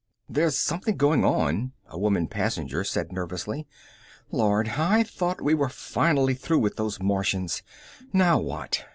"There's 0.27 0.57
something 0.57 0.97
going 0.97 1.23
on," 1.23 1.73
a 1.85 1.95
woman 1.95 2.25
passenger 2.25 2.83
said 2.83 3.11
nervously. 3.11 3.67
"Lord, 4.31 4.69
I 4.69 5.03
thought 5.03 5.43
we 5.43 5.53
were 5.53 5.69
finally 5.69 6.33
through 6.33 6.57
with 6.57 6.75
those 6.75 6.99
Martians. 6.99 7.61
Now 8.11 8.39
what?" 8.39 8.83